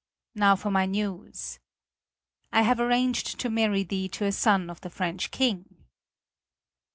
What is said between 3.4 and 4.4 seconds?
marry thee to a